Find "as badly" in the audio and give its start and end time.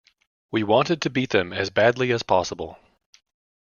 1.53-2.11